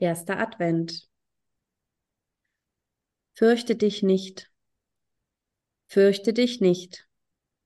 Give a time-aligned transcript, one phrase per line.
[0.00, 1.06] Erster Advent.
[3.34, 4.50] Fürchte dich nicht.
[5.88, 7.06] Fürchte dich nicht.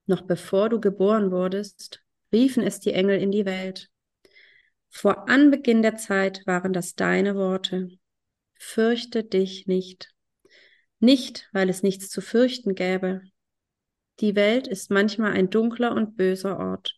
[0.07, 2.03] Noch bevor du geboren wurdest,
[2.33, 3.89] riefen es die Engel in die Welt.
[4.91, 7.89] Vor Anbeginn der Zeit waren das deine Worte.
[8.55, 10.12] Fürchte dich nicht.
[10.98, 13.23] Nicht, weil es nichts zu fürchten gäbe.
[14.19, 16.94] Die Welt ist manchmal ein dunkler und böser Ort.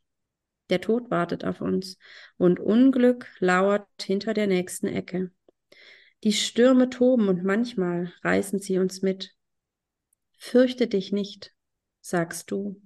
[0.71, 1.99] Der Tod wartet auf uns
[2.37, 5.31] und Unglück lauert hinter der nächsten Ecke.
[6.25, 9.35] Die Stürme toben und manchmal reißen sie uns mit.
[10.39, 11.54] Fürchte dich nicht,
[12.00, 12.81] sagst du.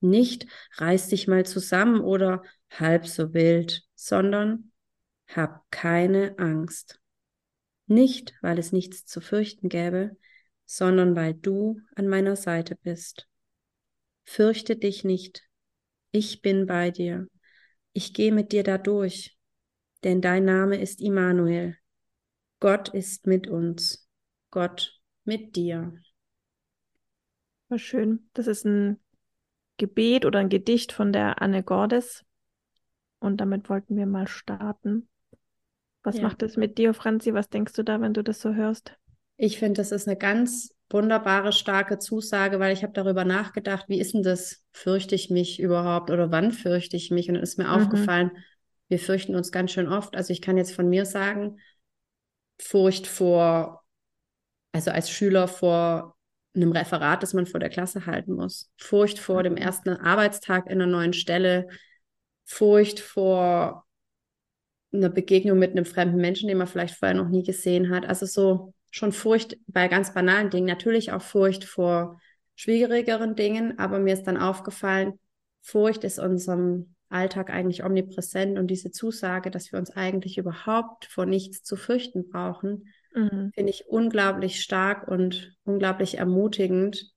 [0.00, 4.72] Nicht reiß dich mal zusammen oder halb so wild, sondern
[5.26, 7.00] hab keine Angst.
[7.86, 10.16] Nicht, weil es nichts zu fürchten gäbe,
[10.64, 13.28] sondern weil du an meiner Seite bist.
[14.24, 15.45] Fürchte dich nicht,
[16.16, 17.28] ich bin bei dir.
[17.92, 19.36] Ich gehe mit dir da durch,
[20.02, 21.76] denn dein Name ist Immanuel.
[22.58, 24.08] Gott ist mit uns.
[24.50, 25.92] Gott mit dir.
[27.68, 28.30] War schön.
[28.32, 28.98] Das ist ein
[29.76, 32.24] Gebet oder ein Gedicht von der Anne Gordes.
[33.18, 35.08] Und damit wollten wir mal starten.
[36.02, 36.22] Was ja.
[36.22, 37.34] macht es mit dir, Franzi?
[37.34, 38.96] Was denkst du da, wenn du das so hörst?
[39.36, 44.00] Ich finde, das ist eine ganz wunderbare, starke Zusage, weil ich habe darüber nachgedacht, wie
[44.00, 47.28] ist denn das, fürchte ich mich überhaupt oder wann fürchte ich mich?
[47.28, 47.70] Und dann ist mir mhm.
[47.70, 48.30] aufgefallen,
[48.88, 50.16] wir fürchten uns ganz schön oft.
[50.16, 51.58] Also ich kann jetzt von mir sagen,
[52.60, 53.82] Furcht vor,
[54.72, 56.16] also als Schüler vor
[56.54, 59.58] einem Referat, das man vor der Klasse halten muss, Furcht vor dem mhm.
[59.58, 61.68] ersten Arbeitstag in einer neuen Stelle,
[62.44, 63.86] Furcht vor
[64.92, 68.06] einer Begegnung mit einem fremden Menschen, den man vielleicht vorher noch nie gesehen hat.
[68.06, 72.18] Also so schon Furcht bei ganz banalen Dingen, natürlich auch Furcht vor
[72.54, 75.18] schwierigeren Dingen, aber mir ist dann aufgefallen,
[75.60, 81.26] Furcht ist unserem Alltag eigentlich omnipräsent und diese Zusage, dass wir uns eigentlich überhaupt vor
[81.26, 83.50] nichts zu fürchten brauchen, mhm.
[83.54, 87.12] finde ich unglaublich stark und unglaublich ermutigend.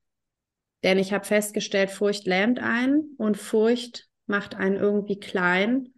[0.83, 5.93] Denn ich habe festgestellt, Furcht lähmt einen und Furcht macht einen irgendwie klein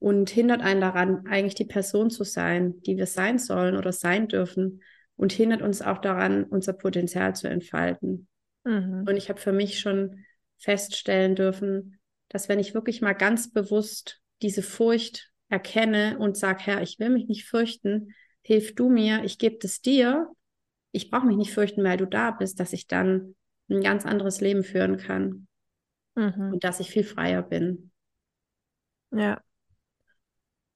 [0.00, 4.28] und hindert einen daran, eigentlich die Person zu sein, die wir sein sollen oder sein
[4.28, 4.82] dürfen
[5.16, 8.28] und hindert uns auch daran, unser Potenzial zu entfalten.
[8.64, 9.04] Mhm.
[9.08, 10.24] Und ich habe für mich schon
[10.58, 11.98] feststellen dürfen,
[12.28, 17.10] dass wenn ich wirklich mal ganz bewusst diese Furcht erkenne und sage, Herr, ich will
[17.10, 20.28] mich nicht fürchten, hilf du mir, ich gebe es dir,
[20.92, 23.36] ich brauche mich nicht fürchten, weil du da bist, dass ich dann
[23.68, 25.46] ein ganz anderes Leben führen kann
[26.14, 26.52] mhm.
[26.54, 27.90] und dass ich viel freier bin.
[29.10, 29.40] Ja,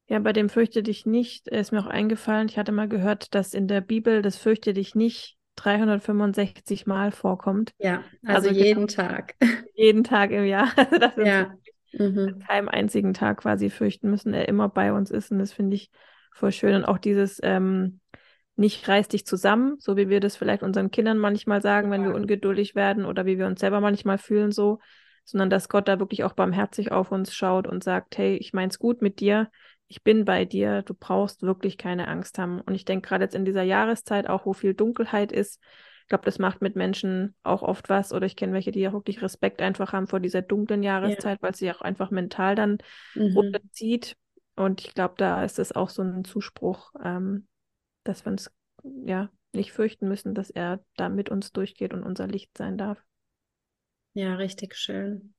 [0.08, 3.52] ja, bei dem Fürchte dich nicht ist mir auch eingefallen, ich hatte mal gehört, dass
[3.52, 7.72] in der Bibel das Fürchte dich nicht 365 Mal vorkommt.
[7.78, 9.34] Ja, also, also jeden genau, Tag.
[9.74, 10.72] Jeden Tag im Jahr.
[10.76, 11.54] Also dass wir ja.
[11.92, 12.38] mhm.
[12.47, 15.30] keinem einzigen Tag quasi fürchten müssen, er immer bei uns ist.
[15.30, 15.91] Und das finde ich
[16.32, 16.74] voll schön.
[16.74, 18.00] Und auch dieses ähm,
[18.56, 21.94] nicht reiß dich zusammen, so wie wir das vielleicht unseren Kindern manchmal sagen, ja.
[21.94, 24.80] wenn wir ungeduldig werden oder wie wir uns selber manchmal fühlen so,
[25.24, 28.78] sondern dass Gott da wirklich auch barmherzig auf uns schaut und sagt, hey, ich mein's
[28.78, 29.50] gut mit dir,
[29.88, 32.60] ich bin bei dir, du brauchst wirklich keine Angst haben.
[32.60, 35.60] Und ich denke gerade jetzt in dieser Jahreszeit auch, wo viel Dunkelheit ist,
[36.03, 38.15] ich glaube, das macht mit Menschen auch oft was.
[38.15, 41.43] Oder ich kenne welche, die ja wirklich Respekt einfach haben vor dieser dunklen Jahreszeit, ja.
[41.43, 42.78] weil sie auch einfach mental dann
[43.15, 43.37] mhm.
[43.37, 44.16] runterzieht.
[44.56, 47.47] Und ich glaube, da ist es auch so ein Zuspruch, ähm,
[48.04, 48.50] dass wir uns
[49.04, 53.03] ja nicht fürchten müssen, dass er da mit uns durchgeht und unser Licht sein darf.
[54.15, 55.34] Ja, richtig schön.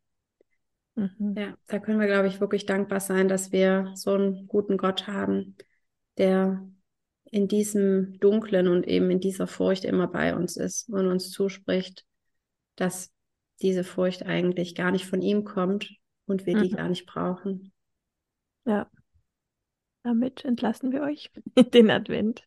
[1.00, 1.36] Mhm.
[1.38, 5.08] Ja, da können wir, glaube ich, wirklich dankbar sein, dass wir so einen guten Gott
[5.08, 5.56] haben,
[6.18, 6.68] der
[7.24, 12.06] in diesem Dunklen und eben in dieser Furcht immer bei uns ist und uns zuspricht,
[12.76, 13.14] dass
[13.62, 15.90] diese Furcht eigentlich gar nicht von ihm kommt
[16.26, 16.64] und wir mhm.
[16.64, 17.72] die gar nicht brauchen.
[18.66, 18.90] Ja.
[20.04, 22.44] Damit entlassen wir euch in den Advent.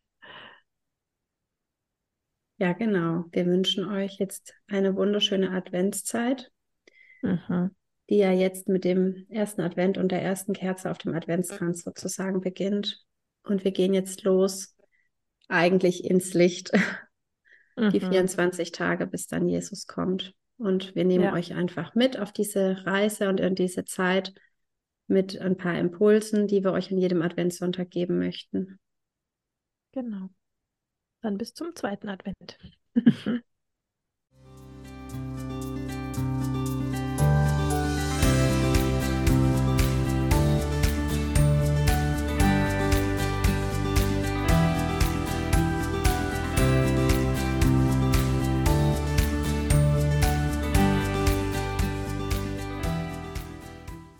[2.57, 3.25] Ja, genau.
[3.31, 6.51] Wir wünschen euch jetzt eine wunderschöne Adventszeit.
[7.21, 7.71] Mhm
[8.09, 12.41] die ja jetzt mit dem ersten Advent und der ersten Kerze auf dem Adventskranz sozusagen
[12.41, 13.03] beginnt.
[13.43, 14.75] Und wir gehen jetzt los,
[15.47, 16.71] eigentlich ins Licht,
[17.77, 17.91] mhm.
[17.91, 20.33] die 24 Tage, bis dann Jesus kommt.
[20.57, 21.33] Und wir nehmen ja.
[21.33, 24.33] euch einfach mit auf diese Reise und in diese Zeit
[25.07, 28.79] mit ein paar Impulsen, die wir euch in jedem Adventssonntag geben möchten.
[29.91, 30.29] Genau.
[31.21, 32.57] Dann bis zum zweiten Advent.